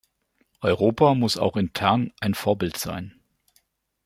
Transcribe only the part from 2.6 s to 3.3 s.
sein.